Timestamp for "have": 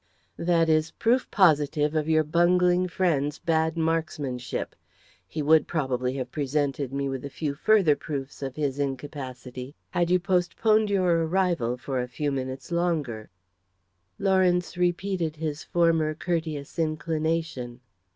6.15-6.31